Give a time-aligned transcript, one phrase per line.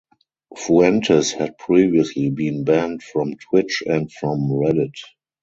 [0.57, 4.95] Fuentes had previously been banned from Twitch and from Reddit.